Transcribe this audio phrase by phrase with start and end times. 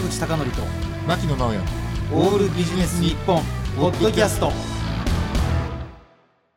[0.00, 0.62] 坂口孝則と
[1.06, 1.60] 牧野直哉。
[2.14, 3.42] オールビジネス日本
[3.76, 4.50] ポッドキャスト。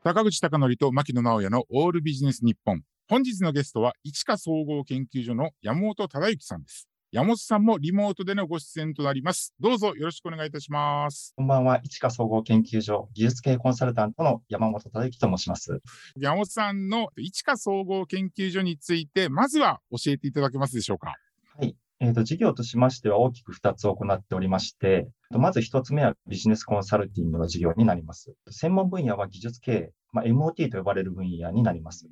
[0.02, 2.84] 坂口孝則と牧野直哉のオールビジネス日本。
[3.10, 6.88] 本日のゲストは市川総合研究所の山本忠之さんです。
[7.12, 9.54] 山本さんもリモートでのご出演となります。
[9.60, 11.34] どうぞよろしくお願いいたします。
[11.36, 15.82] こんばんは、市川総合研究所技術系コンサルタントの山本忠之と申します。
[16.16, 21.08] 山本さんの市川総合研究所についてまずは教えていただけますでしょうか。
[21.08, 21.18] はい。
[22.04, 28.36] えーと、事業としましては大きく2つ行っておりまして、まず1つ目はビジネスコンサルティングの事業になります。
[28.50, 32.10] 専門分野は技術経営、まあ、MOT と呼ばれる分野になります。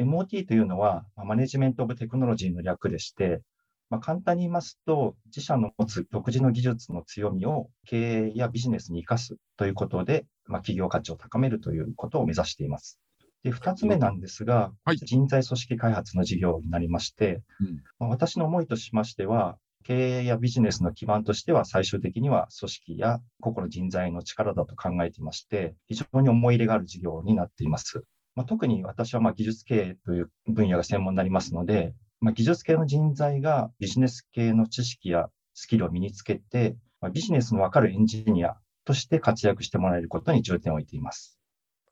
[0.00, 3.40] MOT というのは、マネジメント・オブ・テクノロジーの略でして、
[3.88, 12.98] まあ、簡単に言いますと、自社の持つ独自の技術の強みを経営やビジネスに生かすということで、まあ、企業価値を高めるということを目指しています。
[13.42, 28.04] で、二つ目なんですが、はい人材組織開発の事業になりまして、うんまあ、私の思いとしましては、経営やビジネスの基盤としては最終的には組織や個々の人材の力だと考えていまして、非常に思い入れがある事業になっています。
[28.34, 41.39] まあ、特に私はまあ技術経営という分野が専門になりますので、まあ、技術系の人材がビジネス系の知識やスキルを身につけて、まあ、ビジネスのわかるエンジニアとして活躍してもらえることに重点を置いています。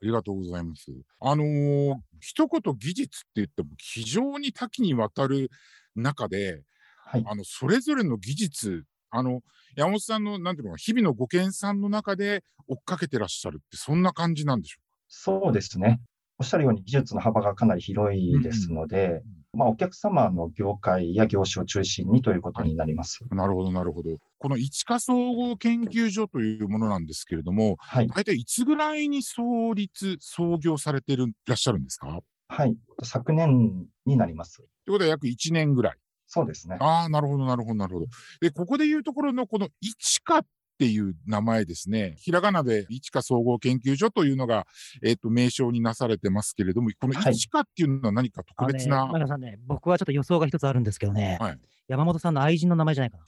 [0.00, 0.92] ありがとうございます。
[1.20, 5.50] あのー一言技術って言っても非常に多岐にわたる
[5.94, 6.62] 中で、
[7.04, 7.24] はい。
[7.26, 9.40] あの、それぞれの技術、あの、
[9.76, 16.00] 山本さんの、なんていうの日々のご研鑽の中で追っかけてらっしゃるって、そんな感じなんでしょそうですね。
[16.38, 19.22] おっしゃるように技術の幅がかなり広いですので、
[19.54, 23.20] まあ、お客様の業界や業種を中心にということになります。
[23.30, 24.10] なるほど、なるほど。
[24.38, 28.08] この一華総合研究所というものなんですけれども、はい。
[28.08, 32.20] 大体いつぐらいに創立、創業されてるいらっしゃるんですか？
[32.48, 32.76] はい。
[33.02, 34.58] 昨年になります。
[34.58, 35.96] ということは約1年ぐらい。
[36.26, 36.76] そうですね。
[36.80, 38.06] ああ、なるほど、なるほど、なるほど。
[38.40, 40.46] で、ここで言うところのこの一華っ
[40.78, 42.14] ていう名前ですね。
[42.18, 44.66] ひらがなで一華総合研究所というのが、
[45.02, 47.32] えっ、と、名称になされてますけれども、このはい。
[47.32, 51.58] 一華っていうのは何か特別な、あのね、さんね僕はちょっと予想が一つあるんですけどね、はい。
[51.88, 53.18] 山本さんの愛人の名前じゃないか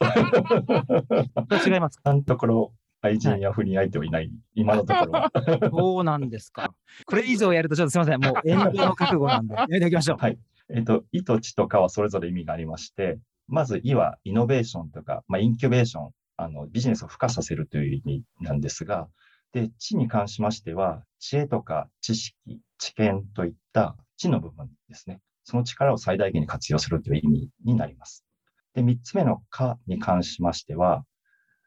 [1.48, 1.58] な。
[1.66, 2.10] 違いますか？
[2.10, 2.72] 今のところ、
[3.02, 5.32] 愛人や不倫相手はいない、今のところは。
[5.72, 6.72] そうなんですか。
[7.06, 8.20] これ以上やるとちょっとすいません。
[8.20, 9.54] もう炎上の覚悟なんで。
[9.56, 10.18] やめておきましょう。
[10.18, 10.38] はい。
[10.68, 13.18] えっと、いとちとかはそれぞれ意味がありまして、
[13.48, 16.10] まず、いはイノベーションとか、まあ、インキュベーション、
[16.42, 19.08] あの、ビジネスを付加させるという意味なんですが、
[19.52, 22.34] で、知に関しましては、知恵とか知識、
[22.78, 25.20] 知見といった知の部分ですね。
[25.44, 28.24] その力を最大限に活用するという意味になります。
[28.74, 31.04] で、三つ目のかに関しましては、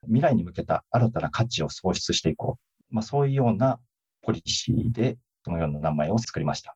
[0.05, 2.57] 未来に向けた新たな価値を創出していこ
[2.91, 2.95] う。
[2.95, 3.79] まあ、そういうような
[4.21, 6.75] ポリシーで、そのような名前を作りました。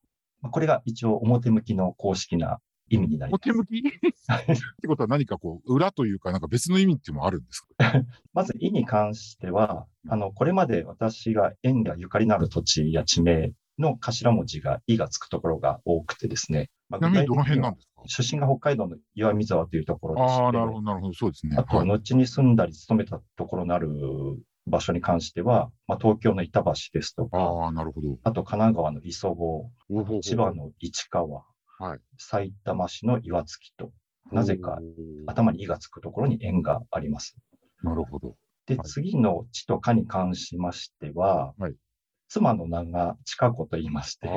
[0.52, 3.50] これが一応表向きの公式な意味になります。
[3.52, 3.80] 表向き？
[3.88, 3.92] っ
[4.82, 7.68] てことは何かこう、裏というか、なんか別の意味っていうのもあるんですか？
[8.34, 16.70] まず、意に関しては、あの、これまで私が縁がゆかりのある土地や地名の頭文字が、意がつくところが多くてですね。
[16.90, 18.04] まちなみにどの辺なんはですか？
[18.24, 21.58] 出身が北海道の岩見沢というところでああ、なるほど、なるほど、そうですね。
[21.58, 23.90] あと、はい後に住んだり勤めたところのある
[24.66, 28.18] 場所に関しては、まあ、東京の板橋ですとか、ああ、なるほど。
[28.24, 29.72] あと神奈川の磯子、
[30.22, 31.44] 千葉の市川、
[31.80, 33.92] はい埼玉市の岩槻と、
[34.32, 34.80] なぜか
[35.28, 37.38] 頭に「い」がつくところに縁があります。
[37.84, 38.36] なるほど。
[38.66, 41.76] で、はい次の地とかに関しましては、はい
[42.30, 44.30] 妻の名が千佳子と言いまして、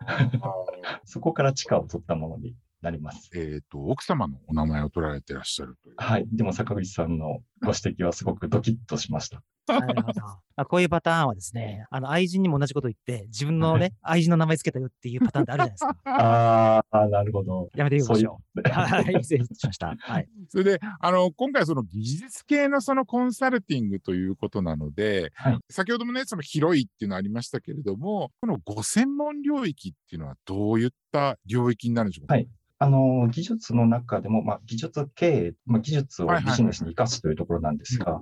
[1.04, 3.30] そこから地下を取ったものになります。
[3.38, 5.94] えっ、と、奥様のお名前を取られてらっしゃるという。
[5.96, 6.26] はい。
[6.32, 9.42] でも坂口さんのご指摘はすごくドキッとしました。
[9.68, 10.22] なるほど。
[10.58, 15.96] あこういうパターンはですねあの愛人にも同じこと言って自分のね愛人の名前つけたよっていうパターンってあるじゃないですか。
[16.04, 17.68] ああ、なるほど。
[17.74, 18.72] やめておきましょそういう。
[18.72, 19.94] はい失礼しました。
[19.98, 20.28] はい。
[20.48, 25.58] それで、あの、今回その技術系のそのコンサルティングということなので、はい。
[25.70, 32.48] 先ほどもね、その広いっていうのありましたけれども、このご専門領域っていうのはどういった領域になるんでしょうか、はい。
[32.78, 38.20] あの、技術の中でも、まあ、技術経営、まあ、技術をはいはいはいビジネスに生かすというところなんですが、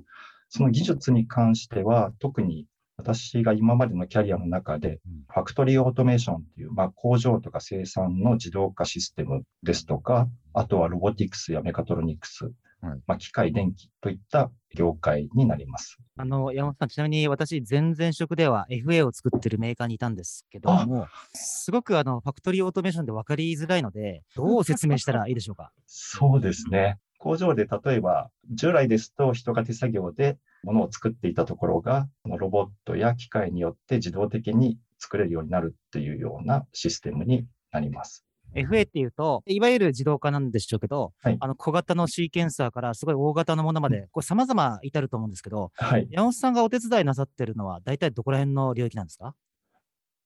[0.49, 15.96] その技術に関しては、特に私が今までのキャリアの中でうん、ファクトリーオートメーションっていう、まあ、工場とか生産の自動化システムですとか、あとはロボティクスやメカトロニクス、はいまあ、機械電気といった業界になります。
[16.17, 25.73] あの、山本さん、ちなみに私、前々職では FA を作ってるメーカーにいたんですけども、すごくあの、ファクトリーオートメーションで分かりづらいので、どう説明したらいいでしょうか？
[25.87, 26.99] そうですね。
[27.25, 38.26] 工場で例えば、従来ですと人が手作業で物を作っていたところが、このロボットや機械によって自動的に作れるようになるっていうようなシステムになります。
[38.55, 46.06] FA っていうと、いわゆる自動化なんでしょうけど、はいあの小型のシーケンサーからすごい大型のものまで、これ様々至ると思うんですけど、はい。
[46.11, 49.35] 山本さんがお手伝いなさってるのは、大体どこら辺の領域なんですか？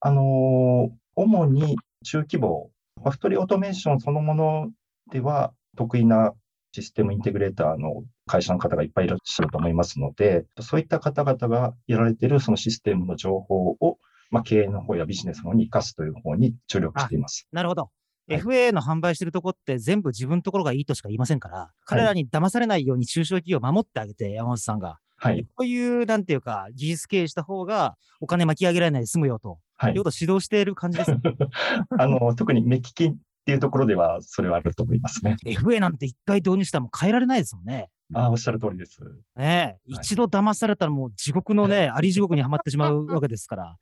[0.01, 4.71] あのー主に中規模、ファクトリーオートメーションそのもの
[5.13, 6.35] では得意な
[6.83, 13.99] システムインテグレーターの会社の方がいっぱいいらっしゃると思いますので、そういった方々がやられているそのシステムの情報を、
[14.31, 17.49] まあ、経営の方やビジネスの方に生かすという方に注力しています。
[17.53, 17.83] なるほど。
[17.83, 17.91] はい
[18.29, 24.99] FA の販売してるとこって全部自分のところがいいとしか言いませんから、彼らに騙されないように中小企業を守ってあげて、山本さんが。
[25.17, 25.47] はい。
[25.55, 30.11] こういう、なんていうか、技術経営した方がお金巻き上げられないで済むよと、はいいうこ。
[30.11, 31.19] とを指導している感じですね。
[31.99, 33.17] あの、特に目利き
[33.49, 35.37] っていうところでは、それはあると思いますね。
[35.47, 37.89] FA なんて一回導入したらもう変えられないですもんね。
[38.13, 39.01] ああ、おっしゃる通りです。
[39.03, 43.77] ねえ、はい一度騙されたらもう地獄のね、あり地獄にはまってしまうわけですから。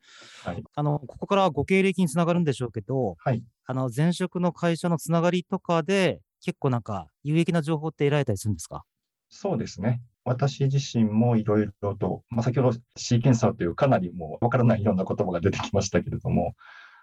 [0.45, 0.63] はい。
[0.73, 3.43] あの、ここからはご経歴につながるんでしょうけど、はい。
[3.65, 8.85] あの、前職の会社のつながりとかで、結構なんか有益な情報って得られたりするんですか？
[9.27, 10.01] そうですね。
[10.23, 16.53] 私自身もいろいろと、まあ、先ほどシーケンサーというかなりもうわからないような言葉が出てきましたけれども、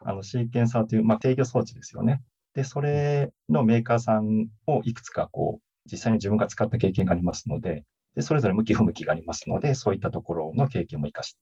[0.07, 2.23] あのシーケンサーという、まあ、制御装置ですよね。
[2.55, 7.85] で、それのメーカーさんをいくつかこう、実際に自分が使った経験がありますので、
[8.15, 11.41] でそれぞれ向き不向きがありますので、そういったところの経験も生かして、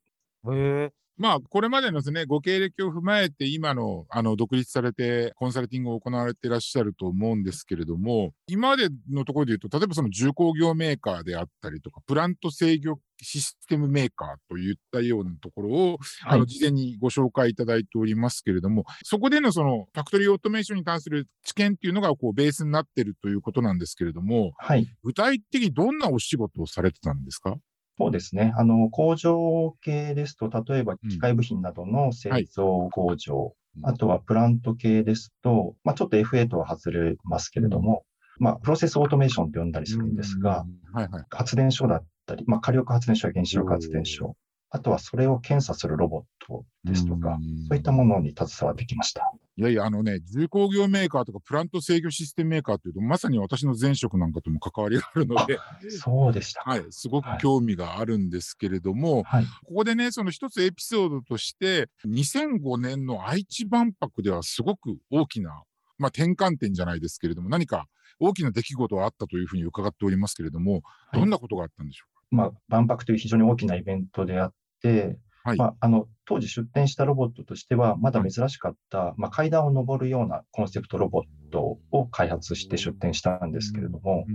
[0.52, 0.92] へえ。
[1.18, 24.86] まあ、これまでのですね、ご経歴を踏まえて、今の、あの、独立されて、コンサルティングを行われていらっしゃると思うんですけれども、今までのところで言うと、例えばその重工業メーカーであったりとか、プラント制御システムメーカーといったようなところを、あの、事前にご紹介いただいておりますけれども、そこでのその、ファクトリーオートメーションに関する知見っていうのが、こう、ベースになってるということなんですけれども、はい。
[25.02, 27.56] 具体的にどんなお仕事をされてたんですか？
[27.98, 28.52] そうですね。
[28.56, 33.52] あの、工場系ですと、例えばうん機械部品などの製造工場、うん
[33.84, 38.04] あとはプラント系ですと、まあ、ちょっと FA とは外れますけれども、
[38.38, 41.24] まあ、プロセスオートメーションと呼んだりするんですが、うん、はいはい。
[41.30, 44.36] 発電所だったり、まあ、火力発電所や原子力発電所、
[44.74, 49.30] あとはそれを検査するロボットですとか、んそういったものに携わってきました。
[49.56, 55.58] いやいや、あのね、重工業メーカーとかプラント制御システムメーカーというと、まさに私の前職なんかとも関わりがあるので、
[55.90, 56.62] そうでした。
[56.64, 59.44] はい、すごく興味があるんですけれども、はい。
[59.66, 65.50] ここでね、その一つエピソードとして、2005年の愛知万博ではすごく大きな、
[65.98, 67.88] まあ転換点じゃないですけれども、何か
[68.18, 70.80] 大きな出来事があったというふうに伺っておりますけれども、
[71.10, 74.52] はいどんなことがあったんでしょまあ、万博という非常に大きなイベントであっ
[74.82, 75.58] て、はい。
[75.58, 84.34] まあ、あの当時出展したロボットとしては、まだ珍しかった、まあ、階段を上るようなコンセプトロボットを開発して出展したんですけれども、うん。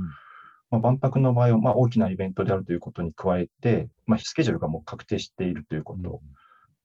[0.69, 6.21] まあ、万博の場合は、まあ、大きなイベントであるということに加えて、まあ、スケジュールがもう確定しているということ、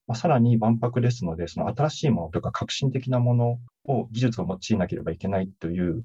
[0.07, 6.03] まあ、さらに万博ですので、その新しいものとか革新的なものを技術を用いなければいけないという、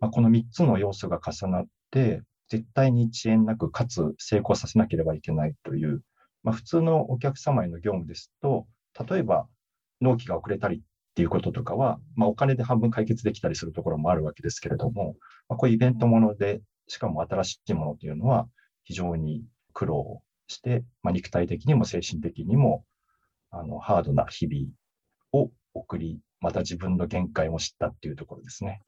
[0.00, 6.02] まあ、この3つの要素が重なって、絶対に遅延なく、かつ成功させなければいけないという、
[6.42, 8.66] まあ、普通のお客様への業務ですと、
[9.08, 9.48] 例えば
[10.00, 10.80] 納期が遅れたりっ
[11.14, 15.16] ていうこととかは、まあ、お金で半分解決できたりするところもあるわけですけれども、
[15.48, 18.48] まあ、こういうイベントもので、しかも新しいものというのは
[18.84, 22.84] 非常に苦労して、まあ、肉体的にも精神的にも
[23.50, 24.68] あのハードな日々
[25.32, 28.82] を送り、また自分の限界も知ったっていうところですね。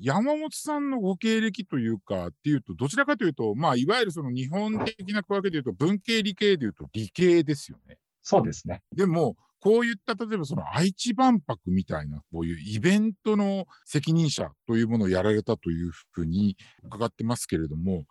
[0.00, 7.98] 山本さんのご経歴というか、っていうと、どちらかというと、まあ、いわゆるその日本的な区分けでいうと、文系理系でいうと理系ですよね。
[8.22, 8.82] そうですね。
[8.94, 18.04] でも、こういった、例えばその愛知万博みたいな、こういうイベントの責任者というものをやられたというふうに伺ってますけれども、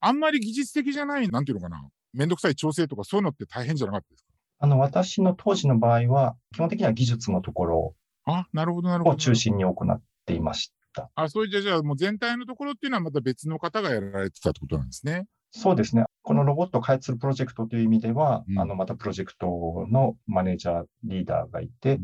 [0.00, 4.32] あんまり技術的じゃない、なんていうのかな、めんどくさい調整とかそういうのって大変じゃなかったですか？
[4.58, 9.14] あの、私の当時の場合は、基本的には技術のところあ、なるほど、なるほど。
[9.14, 10.74] を中心に行っていました。
[11.14, 15.26] あ、そういった、じゃあもう全体のところっていうのはまた別の方がやられてたってことなんですね。
[15.50, 16.04] そうですね。
[16.22, 22.02] このロボットを開発するプロジェクトという意味では、うんあの、またプロジェクトのマネージャー、リーダーがいて、うん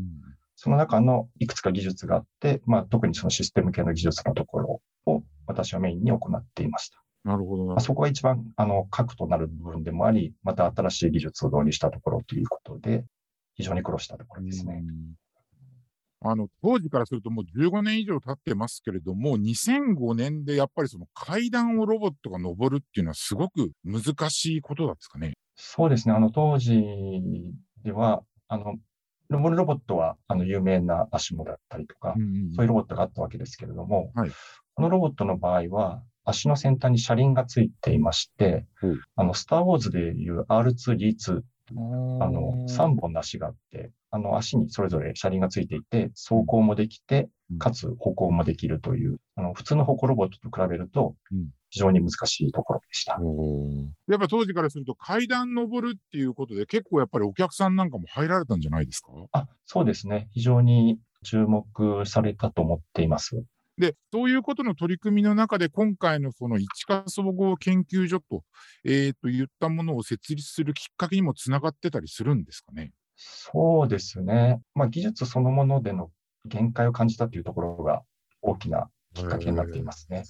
[0.61, 7.01] その中のいくつか技術があって、まあ、特にそのシステム系の技術のところを私はメインに行っていました。
[7.23, 13.05] なるほどあ、そこが一番、あの、核となる部分でもあり、また新しい技術を導入したところということで、
[13.55, 14.83] 非常に苦労したところですね。
[16.21, 25.33] あの、当時からするともう15年以上経ってますけれども、2005年でやっぱりその階段をロボットが登るっていうのはすごく難しいことなんですかね。
[25.55, 26.13] そうですね。
[26.13, 26.83] あの、当時
[27.83, 28.75] では、あの、
[29.29, 32.15] 登るロボットは、あの、有名なアシモだったりとか、
[32.55, 34.31] そういうロボットがあったわけですけれども、はい
[34.75, 41.43] このロボットの場合は、足の先端に車輪がついていまして、うんあの、スター・ウォーズでいう R2D2 っ
[41.75, 53.19] あの、3本の足があって、あの足にそれぞれ車輪がついていて、走行もできてうん、かつ歩行もできるという、あの普通の歩行ロボットと比べるとうん、非常に難しいところでした。
[54.07, 59.11] やっぱ当時からすると階段登るっていうことで結構やっぱりお客さんなんかも入られたんじゃないですか？
[59.31, 60.27] あ、そうですね。
[60.31, 63.43] 非常に注目されたと思っています。
[63.79, 68.43] で、そういうことの取り組みの中で今回のその市川総合研究所と、
[68.83, 72.91] えー、といったものを設立するきっかけにもつながってたりするんですかね？
[73.15, 74.61] そうですね。
[74.75, 76.11] まあ、技術そのものでの
[76.45, 78.03] 限界を感じたというところが
[78.41, 80.23] 大きなきっかけになっていますね。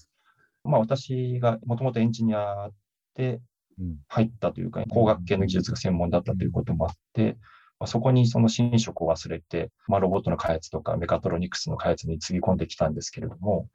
[0.64, 2.70] まあ、私がもともとエンジニア
[3.16, 3.42] で
[3.80, 13.68] うん入ったというか、工学系の技術が専門だったということもあって、まあ、そこにその寝食を忘れて、まあ、ロボットの開発とかメカトロニクスの開発につぎ込んできたんですけれども、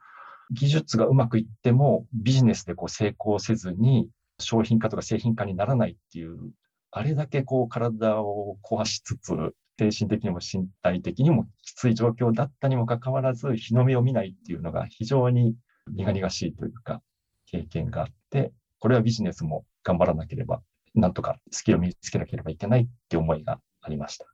[0.50, 4.08] 技術がうまくいってもビジネスでこう成功せずに
[4.38, 6.38] 商品化とか製品化にならないっていう、
[6.90, 9.32] あれだけこう体を壊しつつ、
[9.78, 15.56] 精神的にも身体的にもきつい状況だったにもかかわらず、日の目を見ないっていうのが非常に
[15.90, 17.00] 苦々しいというか、
[17.46, 20.62] 経験があって、これはビジネスも頑張らなければ、
[20.94, 24.26] なんとかスキルを身につけなければいけないって思いがありました。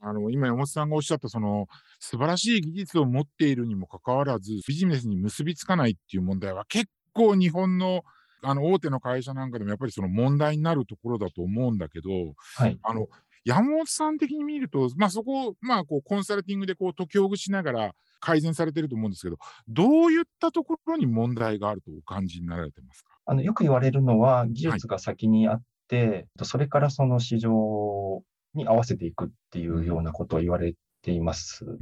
[0.00, 1.66] あの、今山本さんがおっしゃったその
[2.00, 8.02] 素晴らしい技術を持っているにもかかわらずビジネスに結びつかないっていう問題は結構日本の
[8.44, 12.10] あの大手の会社なんかでもやっぱりその問題になるところだと思うんだけど、
[12.56, 12.76] はい。
[12.82, 13.06] あの、
[13.44, 19.36] 山本さん的に見ると、まあそこを、まあこうコンサルティングでこう解きほぐしながら改善されてると思うんですけど、
[19.68, 23.10] どういったところに問題があるとお感じになられてますか？
[23.26, 31.64] あのよく言われるのは、技術が先にあって、それからその市場に合わせていくっていうようなことを言われています。
[31.64, 31.78] うん。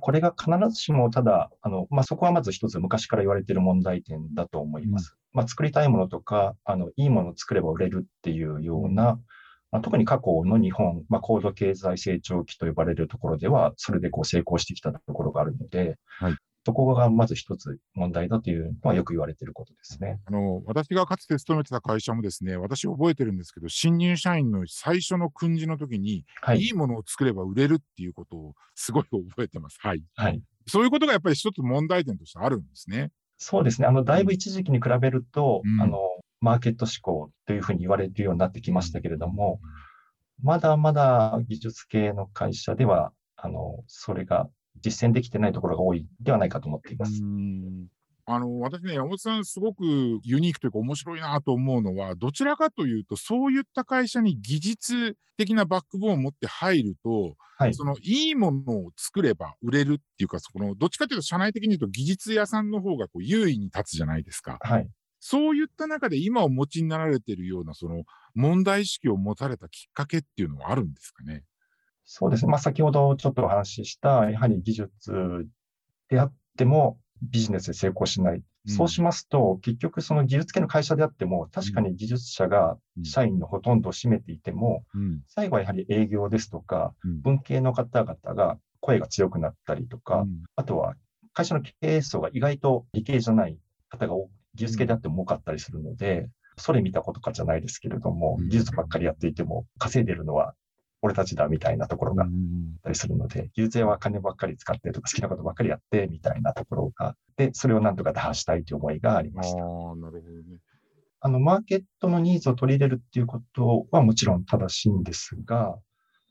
[0.00, 5.16] これが必ずしもただ、あの、まあ、そこはまず一つ昔から言われている問題点だと思います。
[5.32, 9.20] まあ、作りたいものとか、あの、いいものを作れば売れるっていうような、
[9.70, 20.20] まあ、特に過去の日本、まあ、高度経済成長期と呼ばれるところでは、それでこう成功してきたところがあるので、はいそこがまず一つ問題だというのはよく言われていることですね。
[20.26, 26.68] あの、私がかつて勤めてた会社もですね、私覚えてるんですけど、新入社員の最初の訓示の時に、、はいい。
[26.68, 29.78] いものを作れば売れるっていうことをすごい覚えてます。
[29.80, 30.02] はい。
[30.14, 30.40] はい。
[30.68, 33.10] そういうことがやっぱり一つ問題点としてあるんですね。
[33.38, 33.88] そうですね。
[33.88, 35.98] あの、だいぶ一時期に比べると、うんあの、
[36.40, 39.60] マーケット志向というふうに言われるようになってきましたけれども、
[40.42, 44.48] まだまだ技術系の会社では、あの、それが
[44.82, 47.22] 実践できてないところが多いではないかと思っています。
[47.22, 47.86] うん
[48.24, 49.82] あの、私ね、山本さんすごく
[50.22, 64.58] ユニークというか面白いなと思うのは、どちらかというと、そういった会社に技術的なバックボーンを持って入ると、はいそのいいものを作れば売れるっていうか、そこの、どっちかというと社内的に言うと技術屋さんの方がこう優位に立つじゃないですか。
[64.60, 64.88] はい。
[65.20, 68.02] そういった中で今お持ちになられているような、その
[68.34, 71.44] 問題意識を持たれたきっかけっていうのはあるんですかね？
[72.04, 72.50] そうですね。
[72.50, 75.46] まあ、先ほどちょっとお話しした、やはり技術
[76.08, 78.42] であってもビジネスで成功しない。
[78.66, 85.22] そうしますと、結局その技術系の会社であっても、確かに技術者が社員のほとんどを占めていても、うん。
[85.26, 90.94] 最後はやはり営業ですとか、うん文系の方々が声が強くなったりとか、うんあとは
[91.32, 100.54] 会社の経営層が意外と理系じゃない方が多技術系であっても多かったりするので、それ見たことかじゃないですけれどもうん、技術ばっかりやっていても稼いでるのは
[101.02, 102.30] 俺たちだみたいなところがあっ
[102.84, 109.62] たりするので、技術屋は金ばっかり使ってとか好きなことばっかりやってみたいなところがあって、それをなんとか打破したいという思いがありあました。
[109.62, 110.58] あ、なるほどね。
[111.20, 115.76] あの、マーケットのニーズを取り入れるっていうことはもちろん正しいんですが、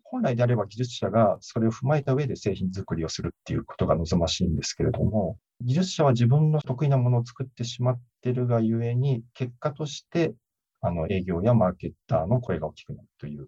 [0.03, 10.33] 本来であれば技術者がそれを踏まえた上で製品作りをするっていうことが望ましいんですけれども、技術者は自分の得意なものを作ってしまっているがゆえに、結果として、
[10.81, 13.47] あの、営業やマーケッターの声が大きくなるという。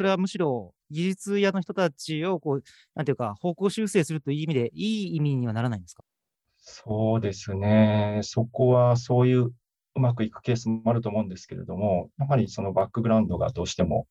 [0.00, 2.62] それはむしろ技術屋の人たちをこう、
[2.94, 6.02] なんていうか、方向修正するという意味で、いい意味にはならないんですか？
[6.58, 8.20] そうですね。
[8.22, 9.54] そこはそういうう
[10.00, 14.06] まくいくケースもあると思うんですけれども、やはりそのバックグラウンドがどうしても、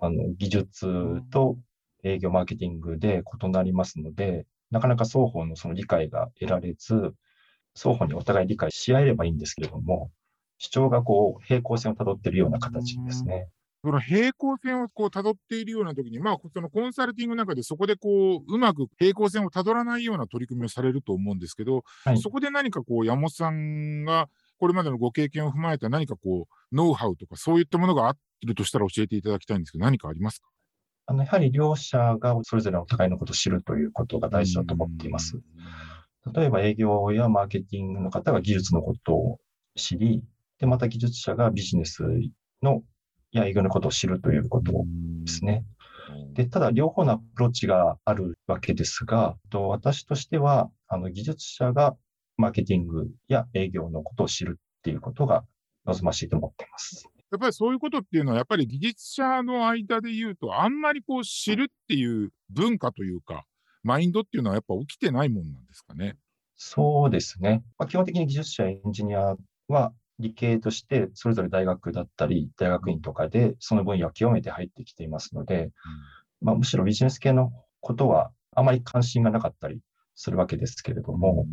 [0.00, 1.58] あの、技術と
[2.04, 7.14] 営業マーケティングで異なりますので、なかなか双方のその理解が得られず、
[7.76, 10.10] 双方にお互い理解し合えればいいんですけれども、
[10.58, 13.48] 主張がこう平行線をたどっているような形ですね。
[13.82, 30.48] その平行線をこう辿っているような時に、まあ、そのコンサルティングの中でそこでこう、うまく平行線を辿らないような取り組みをされると思うんですけど、はいそこで何かこう、山本さんがこれまでのご経験を踏まえた何かこう、ノウハウとかそういったものがあるとしたら教えていただきたいんですけど、何かありますか？
[31.06, 35.40] あの、やはり両者がそれぞれお互いのことを知るということが大事だと思っています。。
[36.34, 39.38] 例えば営業やマーケティングの方が技術のことを
[39.76, 40.22] 知り、
[40.58, 42.02] で、また技術者がビジネス
[42.62, 42.82] の
[43.32, 45.64] や営業のことを知るということですね。
[46.32, 51.96] で、ただ両方のアプローチがあるわけですが、と私としては、あの、技術者が
[52.36, 55.44] マーケティングや営業のことを知るっていうことが
[55.84, 57.08] 望ましいと思っています。
[57.30, 63.44] やっぱりそういうことっていうのは、やっぱり技術者の間で言うと、あんまりこう知るっていう文化というか、
[63.82, 66.16] マインドっていうのはやっぱ起きてないもんなんですかね。
[66.56, 67.62] そうですね。
[67.78, 69.36] まあ、基本的に技術者、エンジニア
[69.68, 75.72] は理系としてそれぞれ大学だったり、大学院とかでその分野を極めて入ってきていますので、うん、
[76.46, 79.80] まあ、むしろビジネス系のことはあまり関心がなかったり
[80.14, 81.46] するわけですけれども、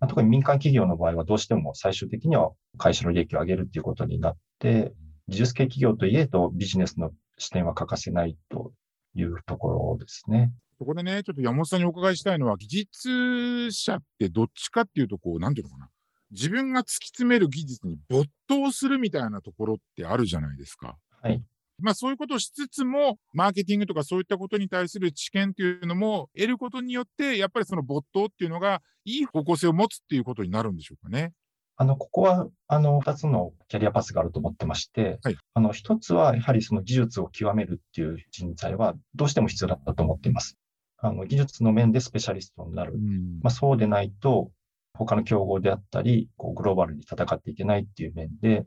[0.00, 4.92] まあ、特に民間企業の場合はどうしても最終的には会社の利益を上げるっていうことになって、
[5.28, 8.72] 技術系企業といえどビジネスの視点は欠かせないと
[9.14, 10.52] いうところですね。
[10.78, 15.88] そこでね、ちょっと山本さんにお伺いしたいのは、技術者ってどっちかっていうと、こう、なんていうのかな。
[16.34, 20.96] 自分が突き詰める技術に没頭するみたいなところってあるじゃないですか。
[21.22, 21.42] はい。
[21.78, 31.32] まあそういうことをしつつも、マーケティングとかそういったことに対する知見っていうのも得ることによって、やっぱりその没頭っていうのがいい方向性を持つっていうことになるんでしょうかね。
[31.76, 40.56] あの、ここは、あの、二つのキャリアパスがあると思ってまして、はい、あの、一つは、やはりその技術を極めるっていう人材は、どうしても必要だったと思っています。
[40.98, 42.94] あの、技術の面でスペシャリストになる。
[42.94, 44.52] うん、まあ、そうでないと、
[44.96, 48.64] 他の競合であったり、こうグローバルに戦っていけないっていう面で、うん、や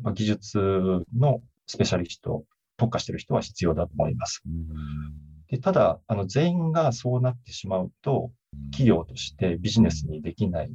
[0.00, 0.58] っぱ技術
[1.16, 2.44] のスペシャリスト、
[2.76, 4.42] 特化している人は必要だと思います。
[4.46, 4.66] うん、
[5.48, 8.32] でただ、あの全員がそうなってしまうと、
[8.72, 10.72] 企業としてビジネスにできない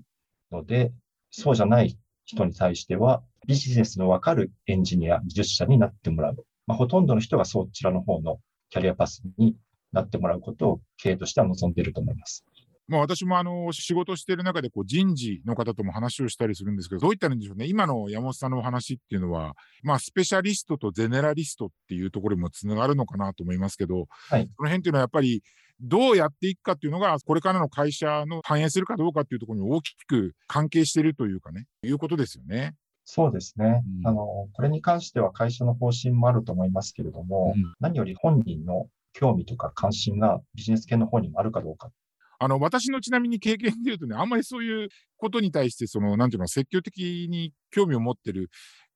[0.51, 0.93] ので、
[1.29, 6.45] そうじゃない人に対しては、ビジネスのわかるエンジニア、技術者になってもらう。
[6.67, 9.55] まあ、ほとんどの人がそちらの方のキャリアパスに
[9.91, 12.45] なってもらうことを経営としては望んでいると思います。
[12.87, 25.41] まあ、私もあの仕事している中でこう人事の方とも話をしたりするんですけど、どういったらいいんでしょうね、今の山本さんのお話っていうのは、まあ、スペシャリストとゼネラリストっていうところにもつながるのかなと思いますけど、はい、その辺っていうのはやっぱり、
[25.81, 32.75] どうやっていくかっていうのが、これからの会社の反映するかどうかっていうところに大きく関係しているというかね、いうことですよね。
[33.03, 34.47] そうですね、うん、あの。
[34.53, 41.91] これに関しては会社の方針もあると思いますけれども、うん、何より本人の興味とか関心がビジネス系の方にもあるかどうか
[42.39, 48.49] あの、私のちなみに経験で言うとね、あんまりそういうことに対して、その、なんていうの、積極的に興味を持ってる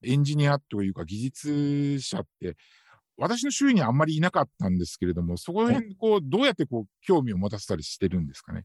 [0.04, 2.56] エンジニアというか技術者って、
[3.18, 8.64] 私の周囲にあんまりいなかったんですけれども、そこら辺、こう、どうやってこう、興味を持たせたりしてるんですかね？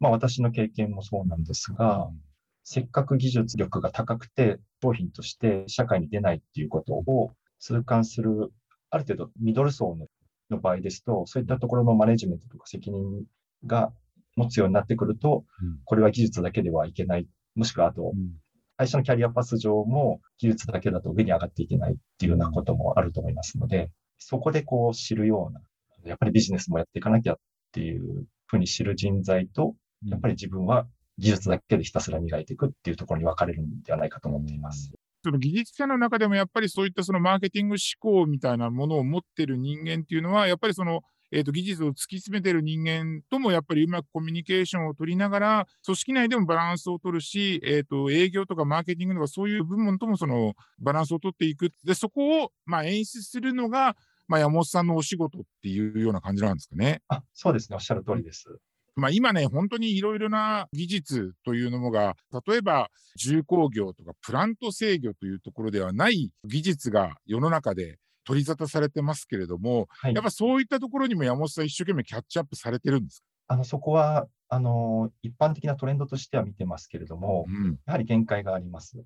[0.00, 2.20] まあ、私の経験もそうなんですが、うん、
[2.64, 8.52] せっかく技術力が高くて、商品として社会に出ないっていうことを痛感する、
[8.90, 10.06] ある程度ミドル層の
[10.48, 13.24] の場合ですと、そういったところのマネジメントとか責任
[13.66, 13.92] が
[14.36, 15.44] 持つようになってくると、
[15.84, 17.26] これは技術だけではいけない。
[17.54, 18.12] もしくはあと、
[18.76, 25.60] 会社のキャリアパス上も技術だけだと上に上がっていけないっていうようなこともあると思いますので、そこでこう知るような、
[26.04, 27.36] やっぱりビジネスもやっていかなきゃっ
[27.72, 29.74] ていうふうに知る人材と、
[30.04, 30.86] やっぱり自分は
[31.18, 34.92] 技術だけでひたすら磨いていくっていうところに分かれるんではないかと思っています。
[35.24, 41.00] その技術者の中でもやっぱりそういったそのマーケティング思考みたいなものを持ってる人間っていうのは、やっぱりその
[41.32, 51.70] えーと、技術を突き詰めてる人間ともやっぱりうまくコミュニケーションを取りながら、組織内でもバランスを取るし、えーと、営業とかマーケティングとかそういう部門ともそのバランスを取っていく。
[51.84, 53.96] で、そこをまあ演出するのが、
[54.28, 57.02] まあ、山本さんのお仕事っていうような感じなんですかね。
[57.08, 58.58] あそうですね、おっしゃる通りです。
[58.96, 73.26] まあ、今ね、本当にいろいろな技術というのが、例えば重工業とかプラント制御というところではない技術が世の中で取り沙汰されてますけれども、はい、やっぱそういったところにも山本さん、一生懸命キャッチアップされてるんですか？
[73.54, 78.96] あのそこはあの一般的なトレンドとしては見てますけれども、うん、やはり限界があります。
[78.96, 79.04] で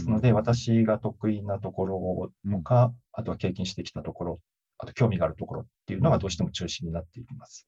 [0.00, 4.40] すので、私が得意なところとか、うん、あとは経験してきたところ、
[4.78, 7.66] あと興味があるところっていうのがどうしても中心になっていきます。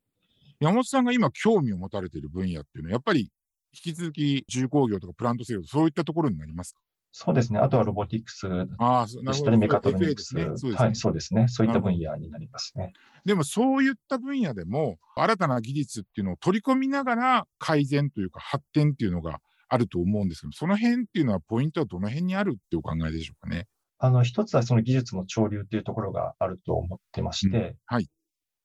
[0.60, 3.30] 山本さんが今興味を持たれている分野っていうのは、やっぱり
[3.72, 6.80] 引き続き重工業とかプラント制御、そういったところになりますか？
[7.20, 7.58] そうですね。
[7.58, 11.48] あとはロボティクスでしたり、メカトロニクス、ねね、はい、そうですね。
[11.48, 12.92] そういった分野になりますね。
[13.24, 23.66] でも、そういった分野でも、新たな技術っていうのを取り込みながら、改善というか、発展っていうのがあると思うんですけど、その辺っていうのは、ポイントはどの辺にあるってお考えでしょうかね？
[23.98, 28.04] あの、一つはその技術の潮流っていうところがあると思ってまして、うん、はい。
[28.04, 28.08] や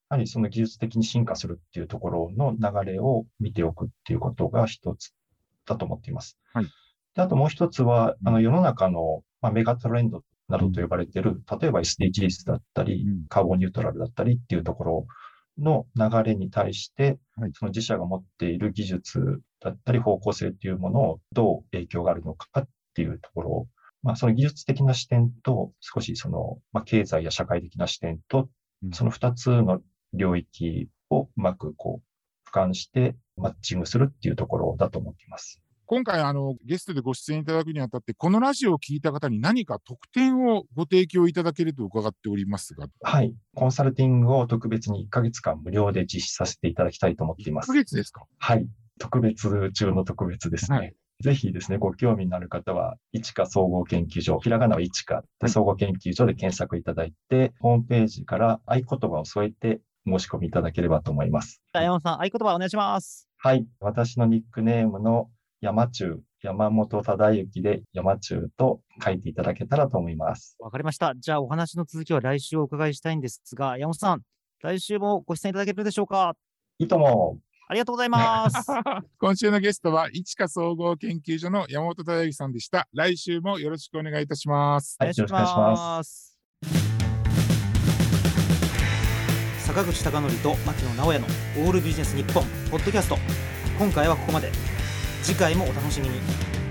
[0.10, 5.12] はりその技術的に進化するっていうところの流れを見ておくっていうことが一つ
[5.66, 6.38] だと思っています。
[6.54, 6.68] はい。
[7.16, 15.08] であともう一つは、あの世の中の、まあ、メガトレンドなどと呼ばれている、例えば SDGs だったり、カーボンニュートラルだったりっていうところ
[15.58, 17.20] の流れに対して、
[17.54, 23.68] その自社が持っている技術だったり方向性っていうものをどう影響があるのかっていうところを、
[24.02, 28.50] まあ、その技術的な視点と少しその、まあ、経済や社会的な視点と
[28.92, 29.82] その2つの
[30.14, 35.63] 領域をうまくこう、俯瞰してマッチングするっていうところだと思っています。
[35.94, 42.88] 今回、あの、ゲストでご出演いただくにあたって、このラジオを聞いた方に何か特典をご提供いただけると伺っておりますが。
[43.04, 43.36] はい。
[43.54, 47.66] コンサルティングを特別に1ヶ月間無料で実施させていただきたいと思っています。
[47.66, 48.24] 1ヶ月ですか？
[48.40, 48.66] はい。
[48.98, 50.78] 特別中の特別ですね。
[50.78, 61.62] はいぜひですね、ご興味のある方は、いちか総合研究所、ひらがなはいちかで総合研究所で検索いただいて、ホームページから合言葉を添えて申し込みいただければと思います。
[61.74, 63.30] 山本さん、合言葉お願いします。
[63.38, 63.66] はい。
[63.80, 65.30] 私のニックネームの
[65.64, 70.58] 山中、山本忠之で山中と書いていただけたらと思います。
[70.60, 71.14] わかりました。
[71.16, 74.22] じゃあ、お話の続きは来週お伺いしたいんですが、山本さん、
[74.62, 76.36] 来週もご出演いただけるでしょうか？
[76.80, 77.38] いいとも。
[77.70, 78.58] ありがとうございます。
[79.20, 82.90] 今週のゲストは、いちか総合研究所の山本忠之さんでした。
[82.92, 84.98] 来週もよろしくお願いいたします。
[85.00, 86.38] はい、よろしくお願いします。
[89.60, 91.26] 坂口孝則と牧野直哉の
[91.66, 93.18] オールビジネス日本ポッドキャスト。
[93.80, 94.52] 今回はここまで。
[95.24, 96.63] 次回もお楽しみに。